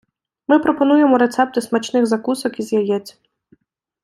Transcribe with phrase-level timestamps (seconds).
[0.47, 3.17] Ми пропонуємо рецепти смачних закусок із яєць.